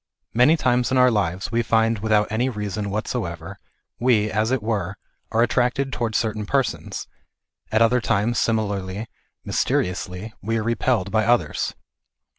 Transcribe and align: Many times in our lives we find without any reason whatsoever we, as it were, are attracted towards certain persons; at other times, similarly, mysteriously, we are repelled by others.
Many 0.33 0.57
times 0.57 0.89
in 0.89 0.97
our 0.97 1.11
lives 1.11 1.51
we 1.51 1.61
find 1.61 1.99
without 1.99 2.25
any 2.31 2.49
reason 2.49 2.89
whatsoever 2.89 3.59
we, 3.99 4.31
as 4.31 4.49
it 4.49 4.63
were, 4.63 4.97
are 5.31 5.43
attracted 5.43 5.93
towards 5.93 6.17
certain 6.17 6.47
persons; 6.47 7.05
at 7.71 7.83
other 7.83 8.01
times, 8.01 8.39
similarly, 8.39 9.05
mysteriously, 9.45 10.33
we 10.41 10.57
are 10.57 10.63
repelled 10.63 11.11
by 11.11 11.23
others. 11.25 11.75